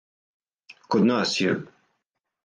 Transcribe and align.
Код 0.95 1.05
нас 1.09 1.33
је. 1.41 1.51